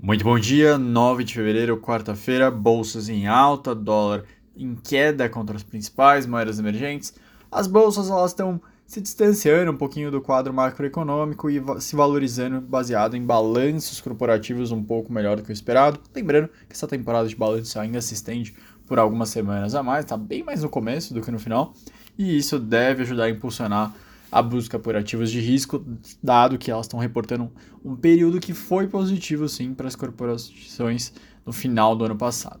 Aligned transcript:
Muito 0.00 0.22
bom 0.24 0.38
dia, 0.38 0.76
9 0.76 1.24
de 1.24 1.32
fevereiro, 1.32 1.78
quarta-feira, 1.78 2.50
bolsas 2.50 3.08
em 3.08 3.26
alta, 3.26 3.74
dólar 3.74 4.24
em 4.54 4.74
queda 4.74 5.26
contra 5.26 5.56
as 5.56 5.62
principais 5.62 6.26
moedas 6.26 6.58
emergentes. 6.58 7.14
As 7.50 7.66
bolsas 7.66 8.10
elas 8.10 8.32
estão 8.32 8.60
se 8.86 9.00
distanciando 9.00 9.72
um 9.72 9.76
pouquinho 9.76 10.10
do 10.10 10.20
quadro 10.20 10.52
macroeconômico 10.52 11.48
e 11.48 11.62
se 11.80 11.96
valorizando 11.96 12.60
baseado 12.60 13.16
em 13.16 13.24
balanços 13.24 13.98
corporativos 13.98 14.70
um 14.70 14.84
pouco 14.84 15.10
melhor 15.10 15.38
do 15.38 15.42
que 15.42 15.50
o 15.50 15.52
esperado. 15.52 15.98
Lembrando 16.14 16.48
que 16.68 16.74
essa 16.74 16.86
temporada 16.86 17.26
de 17.26 17.34
balanço 17.34 17.80
ainda 17.80 18.00
se 18.02 18.12
estende 18.12 18.54
por 18.86 18.98
algumas 18.98 19.30
semanas 19.30 19.74
a 19.74 19.82
mais, 19.82 20.04
está 20.04 20.16
bem 20.16 20.44
mais 20.44 20.62
no 20.62 20.68
começo 20.68 21.14
do 21.14 21.22
que 21.22 21.30
no 21.30 21.38
final, 21.38 21.72
e 22.18 22.36
isso 22.36 22.58
deve 22.58 23.02
ajudar 23.02 23.24
a 23.24 23.30
impulsionar 23.30 23.94
a 24.30 24.42
busca 24.42 24.78
por 24.78 24.96
ativos 24.96 25.30
de 25.30 25.40
risco, 25.40 25.84
dado 26.22 26.58
que 26.58 26.70
elas 26.70 26.86
estão 26.86 26.98
reportando 26.98 27.50
um 27.84 27.94
período 27.94 28.40
que 28.40 28.52
foi 28.52 28.88
positivo 28.88 29.48
sim 29.48 29.72
para 29.72 29.88
as 29.88 29.96
corporações 29.96 31.12
no 31.44 31.52
final 31.52 31.94
do 31.94 32.04
ano 32.04 32.16
passado. 32.16 32.60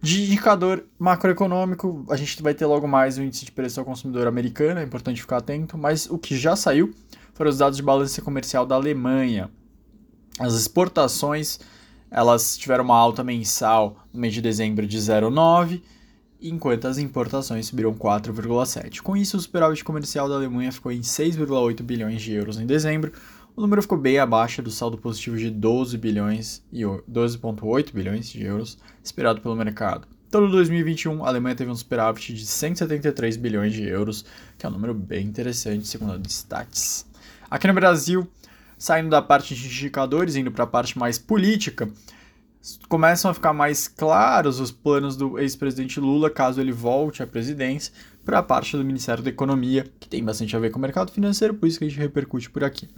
De 0.00 0.24
indicador 0.24 0.84
macroeconômico, 0.98 2.04
a 2.10 2.16
gente 2.16 2.42
vai 2.42 2.54
ter 2.54 2.66
logo 2.66 2.86
mais 2.86 3.16
o 3.16 3.22
índice 3.22 3.46
de 3.46 3.52
preço 3.52 3.80
ao 3.80 3.86
consumidor 3.86 4.26
americano, 4.26 4.78
é 4.78 4.82
importante 4.82 5.20
ficar 5.20 5.38
atento, 5.38 5.78
mas 5.78 6.08
o 6.08 6.18
que 6.18 6.36
já 6.36 6.54
saiu 6.54 6.94
foram 7.32 7.50
os 7.50 7.58
dados 7.58 7.76
de 7.76 7.82
balança 7.82 8.20
comercial 8.22 8.66
da 8.66 8.74
Alemanha. 8.74 9.50
As 10.38 10.54
exportações, 10.54 11.58
elas 12.10 12.58
tiveram 12.58 12.84
uma 12.84 12.96
alta 12.96 13.24
mensal 13.24 13.96
no 14.12 14.20
mês 14.20 14.34
de 14.34 14.42
dezembro 14.42 14.86
de 14.86 14.98
0,9 14.98 15.82
enquanto 16.40 16.86
as 16.86 16.98
importações 16.98 17.66
subiram 17.66 17.94
4,7. 17.94 19.00
Com 19.00 19.16
isso, 19.16 19.36
o 19.36 19.40
superávit 19.40 19.84
comercial 19.84 20.28
da 20.28 20.34
Alemanha 20.34 20.72
ficou 20.72 20.92
em 20.92 21.00
6,8 21.00 21.82
bilhões 21.82 22.22
de 22.22 22.32
euros 22.32 22.58
em 22.58 22.66
dezembro. 22.66 23.12
O 23.54 23.60
número 23.60 23.80
ficou 23.80 23.96
bem 23.96 24.18
abaixo 24.18 24.62
do 24.62 24.70
saldo 24.70 24.98
positivo 24.98 25.36
de 25.36 25.50
12 25.50 25.96
bilhões 25.96 26.62
e 26.72 26.82
12,8 26.82 27.92
bilhões 27.92 28.28
de 28.28 28.44
euros 28.44 28.78
esperado 29.02 29.40
pelo 29.40 29.56
mercado. 29.56 30.06
Todo 30.30 30.50
2021, 30.50 31.24
a 31.24 31.28
Alemanha 31.28 31.54
teve 31.54 31.70
um 31.70 31.74
superávit 31.74 32.34
de 32.34 32.44
173 32.44 33.36
bilhões 33.36 33.72
de 33.72 33.84
euros, 33.84 34.24
que 34.58 34.66
é 34.66 34.68
um 34.68 34.72
número 34.72 34.92
bem 34.92 35.24
interessante, 35.24 35.86
segundo 35.86 36.12
a 36.12 36.18
Stats. 36.28 37.06
Aqui 37.48 37.66
no 37.66 37.74
Brasil, 37.74 38.28
saindo 38.76 39.08
da 39.08 39.22
parte 39.22 39.54
de 39.54 39.66
indicadores, 39.66 40.36
indo 40.36 40.50
para 40.50 40.64
a 40.64 40.66
parte 40.66 40.98
mais 40.98 41.18
política, 41.18 41.88
começam 42.88 43.30
a 43.30 43.34
ficar 43.34 43.52
mais 43.52 43.88
claros 43.88 44.60
os 44.60 44.70
planos 44.70 45.16
do 45.16 45.38
ex-presidente 45.38 46.00
Lula 46.00 46.30
caso 46.30 46.60
ele 46.60 46.72
volte 46.72 47.22
à 47.22 47.26
presidência 47.26 47.92
para 48.24 48.38
a 48.38 48.42
parte 48.42 48.76
do 48.76 48.84
Ministério 48.84 49.22
da 49.22 49.30
Economia, 49.30 49.86
que 50.00 50.08
tem 50.08 50.24
bastante 50.24 50.56
a 50.56 50.58
ver 50.58 50.70
com 50.70 50.78
o 50.78 50.82
mercado 50.82 51.12
financeiro, 51.12 51.54
por 51.54 51.66
isso 51.66 51.78
que 51.78 51.84
a 51.84 51.88
gente 51.88 52.00
repercute 52.00 52.50
por 52.50 52.64
aqui. 52.64 52.88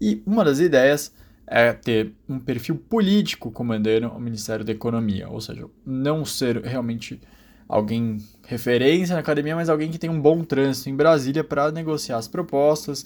E 0.00 0.22
uma 0.24 0.44
das 0.44 0.58
ideias 0.58 1.12
é 1.46 1.72
ter 1.72 2.12
um 2.28 2.38
perfil 2.38 2.76
político 2.76 3.50
comandando 3.50 4.08
o 4.08 4.20
Ministério 4.20 4.64
da 4.64 4.72
Economia, 4.72 5.28
ou 5.28 5.40
seja, 5.40 5.66
não 5.84 6.24
ser 6.24 6.62
realmente 6.62 7.20
alguém 7.68 8.18
referência 8.46 9.14
na 9.14 9.20
academia, 9.20 9.54
mas 9.54 9.68
alguém 9.68 9.90
que 9.90 9.98
tem 9.98 10.08
um 10.08 10.20
bom 10.20 10.42
trânsito 10.42 10.88
em 10.88 10.96
Brasília 10.96 11.44
para 11.44 11.70
negociar 11.70 12.16
as 12.16 12.26
propostas 12.26 13.04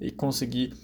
e 0.00 0.10
conseguir 0.10 0.74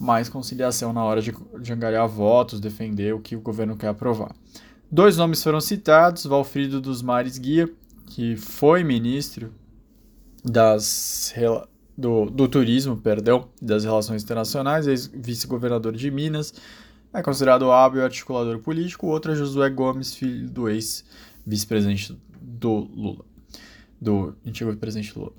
mais 0.00 0.30
conciliação 0.30 0.94
na 0.94 1.04
hora 1.04 1.20
de, 1.20 1.30
de 1.60 1.72
angariar 1.74 2.08
votos, 2.08 2.58
defender 2.58 3.14
o 3.14 3.20
que 3.20 3.36
o 3.36 3.40
governo 3.40 3.76
quer 3.76 3.88
aprovar. 3.88 4.34
Dois 4.90 5.18
nomes 5.18 5.42
foram 5.42 5.60
citados: 5.60 6.24
Valfrido 6.24 6.80
dos 6.80 7.02
Mares 7.02 7.36
Guia, 7.36 7.70
que 8.06 8.34
foi 8.34 8.82
ministro 8.82 9.52
das, 10.42 11.34
do, 11.96 12.30
do 12.30 12.48
turismo, 12.48 12.96
perdão, 12.96 13.50
das 13.60 13.84
relações 13.84 14.22
internacionais, 14.22 15.06
vice-governador 15.06 15.94
de 15.94 16.10
Minas, 16.10 16.54
é 17.12 17.20
considerado 17.22 17.70
hábil 17.70 18.02
articulador 18.02 18.58
político. 18.58 19.06
O 19.06 19.10
outro 19.10 19.32
é 19.32 19.34
Josué 19.36 19.68
Gomes, 19.68 20.14
filho 20.14 20.48
do 20.48 20.66
ex-vice-presidente 20.66 22.18
do 22.40 22.72
Lula, 22.72 23.24
do 24.00 24.34
antigo 24.46 24.74
presidente 24.76 25.16
Lula. 25.16 25.32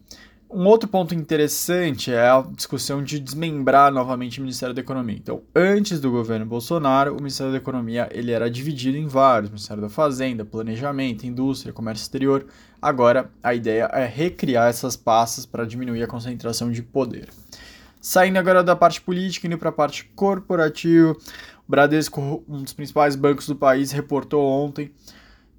Um 0.54 0.66
outro 0.66 0.90
ponto 0.90 1.16
interessante 1.16 2.12
é 2.12 2.28
a 2.28 2.42
discussão 2.42 3.02
de 3.02 3.22
desmembrar 3.22 3.90
novamente 3.90 4.40
o 4.40 4.42
Ministério 4.42 4.76
da 4.76 4.82
Economia. 4.82 5.16
Então, 5.16 5.42
antes 5.56 6.02
do 6.02 6.12
governo 6.12 6.46
Bolsonaro, 6.46 7.14
o 7.14 7.16
Ministério 7.16 7.54
da 7.54 7.58
Economia 7.58 8.10
ele 8.12 8.34
era 8.34 8.52
dividido 8.52 8.98
em 8.98 9.08
vários: 9.08 9.50
Ministério 9.50 9.82
da 9.82 9.88
Fazenda, 9.88 10.44
Planejamento, 10.44 11.26
Indústria, 11.26 11.72
Comércio 11.72 12.04
Exterior. 12.04 12.46
Agora, 12.82 13.32
a 13.42 13.56
ideia 13.56 13.90
é 13.94 14.06
recriar 14.06 14.68
essas 14.68 14.98
pastas 14.98 15.46
para 15.46 15.66
diminuir 15.66 16.04
a 16.04 16.08
concentração 16.08 16.70
de 16.70 16.84
poder. 16.84 17.30
Saindo 18.02 18.38
agora 18.38 18.62
da 18.62 18.76
parte 18.76 19.00
política, 19.00 19.48
indo 19.48 19.58
para 19.58 19.70
a 19.70 19.72
parte 19.74 20.04
corporativa, 20.16 21.14
o 21.14 21.18
Bradesco, 21.66 22.44
um 22.46 22.62
dos 22.62 22.74
principais 22.74 23.16
bancos 23.16 23.48
do 23.48 23.56
país, 23.56 23.94
reportou 23.94 24.46
ontem 24.46 24.92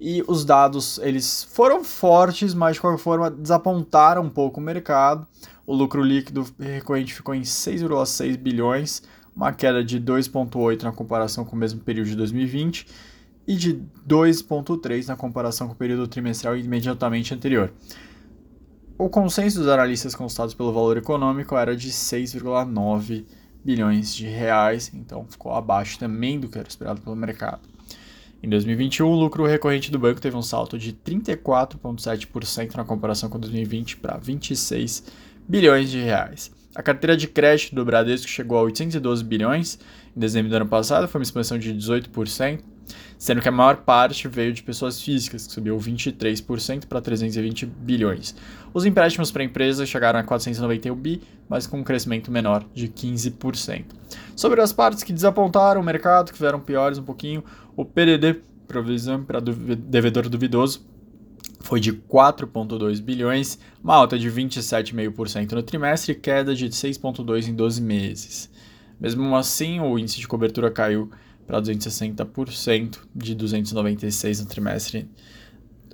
e 0.05 0.21
os 0.27 0.43
dados 0.43 0.97
eles 0.97 1.45
foram 1.45 1.81
fortes, 1.81 2.53
mas 2.53 2.75
de 2.75 2.81
qualquer 2.81 3.01
forma 3.01 3.31
desapontaram 3.31 4.23
um 4.23 4.29
pouco 4.29 4.59
o 4.59 4.63
mercado. 4.63 5.25
O 5.65 5.73
lucro 5.73 6.03
líquido 6.03 6.45
recorrente 6.59 7.13
ficou 7.13 7.33
em 7.33 7.43
6,6 7.43 8.35
bilhões, 8.35 9.01
uma 9.33 9.53
queda 9.53 9.81
de 9.81 10.01
2,8 10.01 10.83
na 10.83 10.91
comparação 10.91 11.45
com 11.45 11.55
o 11.55 11.59
mesmo 11.59 11.79
período 11.79 12.09
de 12.09 12.17
2020 12.17 12.85
e 13.47 13.55
de 13.55 13.81
2,3 14.05 15.07
na 15.07 15.15
comparação 15.15 15.67
com 15.67 15.73
o 15.73 15.77
período 15.77 16.05
trimestral 16.05 16.57
imediatamente 16.57 17.33
anterior. 17.33 17.71
O 18.97 19.07
consenso 19.07 19.59
dos 19.59 19.69
analistas 19.69 20.13
consultados 20.13 20.53
pelo 20.53 20.73
valor 20.73 20.97
econômico 20.97 21.55
era 21.55 21.77
de 21.77 21.89
6,9 21.89 23.23
bilhões 23.63 24.13
de 24.13 24.27
reais, 24.27 24.91
então 24.93 25.25
ficou 25.29 25.53
abaixo 25.53 25.97
também 25.97 26.41
do 26.41 26.49
que 26.49 26.59
era 26.59 26.67
esperado 26.67 26.99
pelo 26.99 27.15
mercado. 27.15 27.72
Em 28.43 28.49
2021, 28.49 29.07
o 29.07 29.15
lucro 29.15 29.45
recorrente 29.45 29.89
do 29.89 29.97
banco 29.97 30.19
teve 30.19 30.35
um 30.35 30.41
salto 30.41 30.77
de 30.77 30.91
34,7% 30.91 32.75
na 32.75 32.83
comparação 32.83 33.29
com 33.29 33.39
2020 33.39 33.95
para 33.95 34.17
26 34.17 35.05
bilhões 35.47 35.89
de 35.89 35.99
reais. 35.99 36.51
A 36.75 36.83
carteira 36.83 37.15
de 37.15 37.25
crédito 37.25 37.73
do 37.73 37.85
Bradesco 37.85 38.27
chegou 38.27 38.57
a 38.57 38.63
812 38.63 39.23
bilhões 39.23 39.79
em 40.13 40.19
dezembro 40.19 40.49
do 40.49 40.57
ano 40.57 40.67
passado, 40.67 41.07
foi 41.07 41.19
uma 41.19 41.23
expansão 41.23 41.57
de 41.57 41.73
18%, 41.73 42.59
sendo 43.17 43.41
que 43.41 43.47
a 43.47 43.51
maior 43.51 43.77
parte 43.77 44.27
veio 44.27 44.53
de 44.53 44.63
pessoas 44.63 45.01
físicas, 45.01 45.47
que 45.47 45.53
subiu 45.53 45.77
23% 45.77 46.85
para 46.87 47.01
320 47.01 47.65
bilhões. 47.65 48.35
Os 48.73 48.85
empréstimos 48.85 49.31
para 49.31 49.43
empresas 49.43 49.87
chegaram 49.87 50.19
a 50.19 50.23
491 50.23 50.95
bi, 50.95 51.21
mas 51.47 51.67
com 51.67 51.79
um 51.79 51.83
crescimento 51.83 52.31
menor 52.31 52.65
de 52.73 52.87
15%. 52.87 53.85
Sobre 54.35 54.61
as 54.61 54.73
partes 54.73 55.03
que 55.03 55.13
desapontaram 55.13 55.79
o 55.79 55.83
mercado, 55.83 56.31
que 56.31 56.39
vieram 56.39 56.59
piores 56.59 56.97
um 56.97 57.03
pouquinho, 57.03 57.43
o 57.75 57.85
PDD, 57.85 58.41
provisão 58.67 59.23
para 59.23 59.39
devedor 59.39 60.27
duvidoso, 60.29 60.85
foi 61.63 61.79
de 61.79 61.93
4,2 61.93 63.01
bilhões, 63.01 63.57
uma 63.81 63.95
alta 63.95 64.19
de 64.19 64.29
27,5% 64.29 65.53
no 65.53 65.63
trimestre 65.63 66.11
e 66.11 66.15
queda 66.15 66.53
de 66.53 66.67
6,2% 66.67 67.47
em 67.47 67.55
12 67.55 67.81
meses. 67.81 68.51
Mesmo 68.99 69.35
assim, 69.35 69.79
o 69.79 69.97
índice 69.97 70.19
de 70.19 70.27
cobertura 70.27 70.69
caiu 70.69 71.09
para 71.45 71.61
260% 71.61 72.99
de 73.15 73.35
296 73.35 74.41
no 74.41 74.45
trimestre 74.45 75.09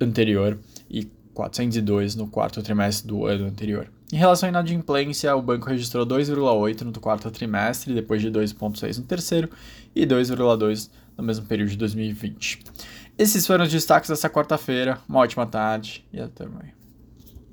anterior 0.00 0.58
e 0.88 1.08
402 1.34 2.14
no 2.16 2.26
quarto 2.26 2.62
trimestre 2.62 3.06
do 3.08 3.26
ano 3.26 3.46
anterior. 3.46 3.90
Em 4.12 4.16
relação 4.16 4.48
à 4.48 4.50
inadimplência, 4.50 5.34
o 5.36 5.42
banco 5.42 5.68
registrou 5.68 6.04
2,8 6.04 6.82
no 6.82 6.92
quarto 7.00 7.30
trimestre, 7.30 7.94
depois 7.94 8.20
de 8.20 8.30
2,6 8.30 8.98
no 8.98 9.04
terceiro 9.04 9.48
e 9.94 10.04
2,2 10.04 10.90
no 11.16 11.22
mesmo 11.24 11.46
período 11.46 11.70
de 11.70 11.76
2020. 11.76 12.60
Esses 13.16 13.46
foram 13.46 13.64
os 13.64 13.70
destaques 13.70 14.10
dessa 14.10 14.28
quarta-feira. 14.28 14.98
Uma 15.08 15.20
ótima 15.20 15.46
tarde 15.46 16.04
e 16.12 16.20
até 16.20 16.46
mais. 16.46 16.79